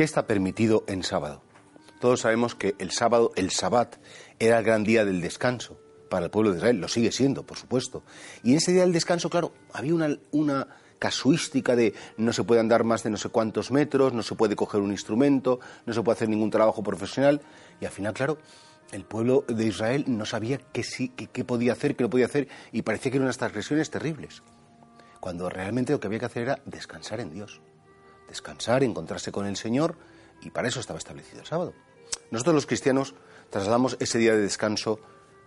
¿Qué 0.00 0.04
está 0.04 0.26
permitido 0.26 0.82
en 0.86 1.02
sábado? 1.02 1.42
Todos 2.00 2.20
sabemos 2.20 2.54
que 2.54 2.74
el 2.78 2.90
sábado, 2.90 3.32
el 3.36 3.50
sabbat, 3.50 3.96
era 4.38 4.58
el 4.58 4.64
gran 4.64 4.82
día 4.82 5.04
del 5.04 5.20
descanso 5.20 5.78
para 6.08 6.24
el 6.24 6.30
pueblo 6.30 6.52
de 6.52 6.56
Israel, 6.56 6.80
lo 6.80 6.88
sigue 6.88 7.12
siendo, 7.12 7.42
por 7.44 7.58
supuesto. 7.58 8.02
Y 8.42 8.52
en 8.52 8.56
ese 8.56 8.72
día 8.72 8.80
del 8.80 8.94
descanso, 8.94 9.28
claro, 9.28 9.52
había 9.74 9.92
una, 10.30 10.68
casuística 10.98 11.76
de 11.76 11.92
no 12.16 12.32
se 12.32 12.44
puede 12.44 12.62
andar 12.62 12.82
más 12.82 13.02
de 13.02 13.10
no 13.10 13.18
sé 13.18 13.28
cuántos 13.28 13.70
metros, 13.70 14.14
no 14.14 14.22
se 14.22 14.34
puede 14.34 14.56
coger 14.56 14.80
un 14.80 14.90
instrumento, 14.90 15.60
no 15.84 15.92
se 15.92 16.00
puede 16.00 16.16
hacer 16.16 16.30
ningún 16.30 16.48
trabajo 16.48 16.82
profesional. 16.82 17.42
Y 17.78 17.84
al 17.84 17.92
final, 17.92 18.14
claro, 18.14 18.38
el 18.92 19.04
pueblo 19.04 19.44
de 19.48 19.66
Israel 19.66 20.06
no 20.06 20.24
sabía 20.24 20.62
qué, 20.72 21.44
podía 21.44 21.72
hacer, 21.74 21.94
qué 21.94 22.04
no 22.04 22.08
podía 22.08 22.24
hacer, 22.24 22.48
y 22.72 22.80
parecía 22.80 23.10
que 23.10 23.18
eran 23.18 23.26
unas 23.26 23.36
transgresiones 23.36 23.90
terribles. 23.90 24.42
Cuando 25.20 25.50
realmente 25.50 25.92
lo 25.92 26.00
que 26.00 26.06
había 26.06 26.20
que 26.20 26.24
hacer 26.24 26.44
era 26.44 26.62
descansar 26.64 27.20
en 27.20 27.34
Dios. 27.34 27.60
Descansar, 28.30 28.82
encontrarse 28.82 29.30
con 29.30 29.46
el 29.46 29.56
Señor, 29.56 29.96
y 30.40 30.50
para 30.50 30.68
eso 30.68 30.80
estaba 30.80 30.98
establecido 30.98 31.40
el 31.40 31.46
sábado. 31.46 31.74
Nosotros 32.30 32.54
los 32.54 32.66
cristianos 32.66 33.14
trasladamos 33.50 33.96
ese 34.00 34.18
día 34.18 34.32
de 34.32 34.40
descanso 34.40 35.00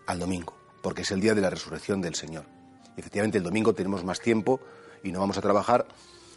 al 0.06 0.20
domingo, 0.20 0.56
porque 0.82 1.02
es 1.02 1.12
el 1.12 1.22
día 1.22 1.34
de 1.34 1.42
la 1.42 1.50
resurrección 1.50 2.02
del 2.02 2.16
Señor. 2.16 2.46
efectivamente 2.96 3.40
el 3.40 3.44
domingo 3.44 3.73
tenemos 3.73 4.04
más 4.04 4.20
tiempo 4.20 4.59
y 5.02 5.12
no 5.12 5.20
vamos 5.20 5.38
a 5.38 5.42
trabajar 5.42 5.88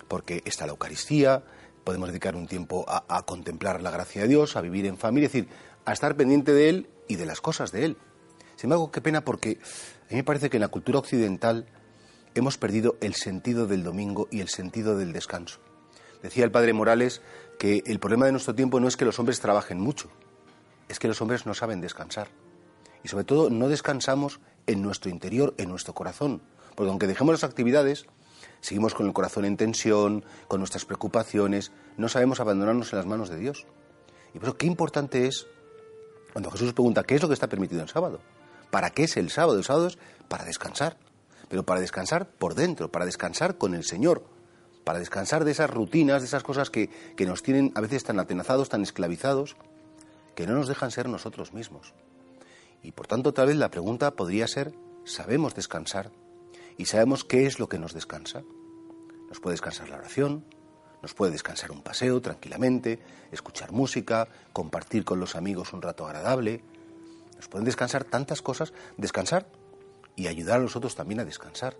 porque 0.08 0.42
está 0.46 0.64
la 0.64 0.72
Eucaristía, 0.72 1.42
podemos 1.84 2.08
dedicar 2.08 2.34
un 2.34 2.46
tiempo 2.46 2.84
a, 2.88 3.22
contemplar 3.26 3.82
la 3.82 3.90
gracia 3.90 4.22
de 4.22 4.28
Dios, 4.28 4.56
a 4.56 4.60
vivir 4.60 4.86
en 4.86 4.96
familia, 4.96 5.26
es 5.26 5.32
decir, 5.32 5.48
a 5.84 5.92
estar 5.92 6.16
pendiente 6.16 6.52
de 6.52 6.68
Él 6.68 6.88
y 7.08 7.16
de 7.16 7.26
las 7.26 7.40
cosas 7.40 7.72
de 7.72 7.84
Él. 7.84 7.96
Sin 8.56 8.68
embargo, 8.68 8.90
qué 8.90 9.00
pena 9.00 9.24
porque 9.24 9.58
a 10.08 10.10
mí 10.10 10.16
me 10.16 10.24
parece 10.24 10.48
que 10.48 10.56
en 10.56 10.62
la 10.62 10.68
cultura 10.68 10.98
occidental 10.98 11.66
hemos 12.34 12.58
perdido 12.58 12.96
el 13.00 13.14
sentido 13.14 13.66
del 13.66 13.82
domingo 13.82 14.28
y 14.30 14.40
el 14.40 14.48
sentido 14.48 14.96
del 14.96 15.12
descanso. 15.12 15.60
Decía 16.22 16.44
el 16.44 16.50
padre 16.50 16.72
Morales 16.72 17.22
que 17.58 17.82
el 17.86 17.98
problema 17.98 18.26
de 18.26 18.32
nuestro 18.32 18.54
tiempo 18.54 18.80
no 18.80 18.88
es 18.88 18.96
que 18.96 19.04
los 19.04 19.18
hombres 19.18 19.40
trabajen 19.40 19.80
mucho, 19.80 20.10
es 20.88 20.98
que 20.98 21.08
los 21.08 21.20
hombres 21.20 21.46
no 21.46 21.54
saben 21.54 21.80
descansar. 21.80 22.28
Y 23.02 23.08
sobre 23.08 23.24
todo 23.24 23.50
no 23.50 23.68
descansamos 23.68 24.40
en 24.66 24.82
nuestro 24.82 25.10
interior, 25.10 25.54
en 25.58 25.68
nuestro 25.68 25.94
corazón. 25.94 26.42
Porque 26.74 26.90
aunque 26.90 27.06
dejemos 27.06 27.32
las 27.32 27.44
actividades, 27.44 28.06
seguimos 28.60 28.94
con 28.94 29.06
el 29.06 29.12
corazón 29.12 29.44
en 29.44 29.56
tensión, 29.56 30.24
con 30.48 30.60
nuestras 30.60 30.84
preocupaciones, 30.84 31.72
no 31.96 32.08
sabemos 32.08 32.40
abandonarnos 32.40 32.92
en 32.92 32.98
las 32.98 33.06
manos 33.06 33.28
de 33.28 33.38
Dios. 33.38 33.66
Y 34.34 34.38
por 34.38 34.48
eso 34.48 34.56
qué 34.56 34.66
importante 34.66 35.26
es 35.26 35.46
cuando 36.32 36.50
Jesús 36.50 36.72
pregunta 36.72 37.04
qué 37.04 37.14
es 37.14 37.22
lo 37.22 37.28
que 37.28 37.34
está 37.34 37.48
permitido 37.48 37.80
en 37.80 37.88
sábado. 37.88 38.20
¿Para 38.70 38.90
qué 38.90 39.04
es 39.04 39.16
el 39.16 39.30
sábado? 39.30 39.56
El 39.56 39.64
sábado 39.64 39.86
es 39.86 39.98
para 40.28 40.44
descansar, 40.44 40.98
pero 41.48 41.64
para 41.64 41.80
descansar 41.80 42.28
por 42.28 42.54
dentro, 42.54 42.90
para 42.90 43.06
descansar 43.06 43.56
con 43.56 43.74
el 43.74 43.84
Señor, 43.84 44.24
para 44.86 45.00
descansar 45.00 45.44
de 45.44 45.50
esas 45.50 45.68
rutinas, 45.68 46.22
de 46.22 46.28
esas 46.28 46.44
cosas 46.44 46.70
que, 46.70 46.90
que 47.16 47.26
nos 47.26 47.42
tienen 47.42 47.72
a 47.74 47.80
veces 47.80 48.04
tan 48.04 48.20
atenazados, 48.20 48.68
tan 48.68 48.84
esclavizados, 48.84 49.56
que 50.36 50.46
no 50.46 50.54
nos 50.54 50.68
dejan 50.68 50.92
ser 50.92 51.08
nosotros 51.08 51.52
mismos. 51.52 51.92
Y 52.84 52.92
por 52.92 53.08
tanto, 53.08 53.34
tal 53.34 53.48
vez 53.48 53.56
la 53.56 53.72
pregunta 53.72 54.12
podría 54.12 54.46
ser, 54.46 54.72
¿sabemos 55.04 55.56
descansar? 55.56 56.12
¿Y 56.78 56.84
sabemos 56.84 57.24
qué 57.24 57.46
es 57.46 57.58
lo 57.58 57.68
que 57.68 57.80
nos 57.80 57.94
descansa? 57.94 58.44
Nos 59.28 59.40
puede 59.40 59.54
descansar 59.54 59.88
la 59.88 59.96
oración, 59.96 60.44
nos 61.02 61.14
puede 61.14 61.32
descansar 61.32 61.72
un 61.72 61.82
paseo 61.82 62.22
tranquilamente, 62.22 63.00
escuchar 63.32 63.72
música, 63.72 64.28
compartir 64.52 65.04
con 65.04 65.18
los 65.18 65.34
amigos 65.34 65.72
un 65.72 65.82
rato 65.82 66.06
agradable. 66.06 66.62
Nos 67.34 67.48
pueden 67.48 67.64
descansar 67.64 68.04
tantas 68.04 68.40
cosas, 68.40 68.72
descansar 68.98 69.48
y 70.14 70.28
ayudar 70.28 70.60
a 70.60 70.62
los 70.62 70.76
otros 70.76 70.94
también 70.94 71.18
a 71.18 71.24
descansar. 71.24 71.76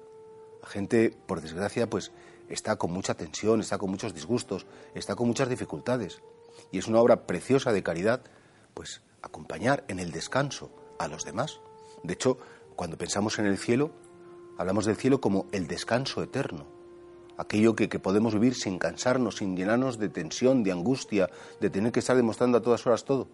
La 0.61 0.69
gente, 0.69 1.17
por 1.29 1.41
desgracia, 1.41 1.89
pues 1.89 2.11
está 2.49 2.77
con 2.77 2.93
mucha 2.93 3.15
tensión, 3.15 3.61
está 3.61 3.79
con 3.79 3.91
muchos 3.91 4.15
disgustos, 4.15 4.67
está 4.95 5.15
con 5.15 5.27
muchas 5.27 5.49
dificultades. 5.49 6.23
Y 6.71 6.79
es 6.79 6.89
una 6.89 7.01
obra 7.01 7.27
preciosa 7.27 7.73
de 7.73 7.83
caridad 7.83 8.23
pues 8.75 9.03
acompañar 9.23 9.85
en 9.89 9.99
el 9.99 10.13
descanso 10.13 10.71
a 10.99 11.09
los 11.09 11.25
demás. 11.25 11.61
De 12.03 12.15
hecho, 12.15 12.39
cuando 12.75 12.99
pensamos 12.99 13.39
en 13.39 13.47
el 13.47 13.59
cielo, 13.59 13.91
hablamos 14.59 14.85
del 14.85 14.97
cielo 14.97 15.21
como 15.21 15.47
el 15.53 15.67
descanso 15.67 16.23
eterno, 16.23 16.67
aquello 17.39 17.75
que, 17.75 17.89
podemos 17.99 18.35
vivir 18.35 18.55
sin 18.55 18.79
cansarnos, 18.79 19.37
sin 19.37 19.57
llenarnos 19.57 19.99
de 19.99 20.09
tensión, 20.09 20.63
de 20.63 20.73
angustia, 20.73 21.31
de 21.61 21.71
tener 21.71 21.93
que 21.93 22.01
estar 22.01 22.17
demostrando 22.17 22.59
a 22.59 22.63
todas 22.63 22.87
horas 22.87 23.05
todo. 23.05 23.29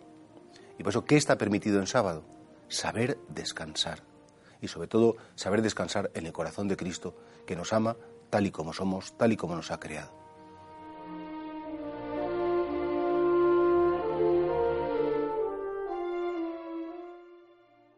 Y 0.79 0.83
por 0.83 0.91
eso, 0.91 1.05
¿qué 1.05 1.17
está 1.17 1.39
permitido 1.39 1.79
en 1.79 1.87
sábado? 1.87 2.25
Saber 2.69 3.19
descansar. 3.29 4.03
Y 4.61 4.69
sobre 4.69 4.89
todo, 4.89 5.17
saber 5.35 5.61
descansar 5.61 6.11
en 6.15 6.27
el 6.27 6.33
corazón 6.33 6.69
de 6.69 6.77
Cristo, 6.77 7.15
que 7.47 7.57
nos 7.57 7.73
ama 7.73 7.97
tal 8.33 8.47
y 8.47 8.51
como 8.51 8.73
somos, 8.73 9.13
tal 9.19 9.33
y 9.33 9.37
como 9.37 9.55
nos 9.55 9.71
ha 9.71 9.79
creado. 9.79 10.22